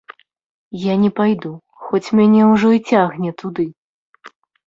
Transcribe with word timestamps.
Я 0.83 0.93
не 1.01 1.09
пайду, 1.19 1.51
хоць 1.83 2.13
мяне 2.19 2.41
ўжо 2.53 2.69
і 2.79 2.81
цягне 2.93 3.31
туды. 3.43 3.65